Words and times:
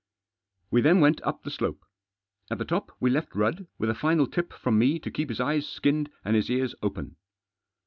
We 0.71 0.81
then 0.81 0.99
went 0.99 1.21
up 1.21 1.43
the 1.43 1.51
slope. 1.51 1.85
At 2.49 2.57
the 2.57 2.65
top 2.65 2.91
we 2.99 3.11
left 3.11 3.35
Rudd, 3.35 3.67
with 3.77 3.87
a 3.87 3.93
final 3.93 4.25
tip 4.25 4.51
from 4.51 4.79
me 4.79 4.97
to 4.97 5.11
keep 5.11 5.29
his 5.29 5.39
eyes 5.39 5.69
skinned, 5.69 6.09
and 6.25 6.35
his 6.35 6.49
ears 6.49 6.73
open. 6.81 7.17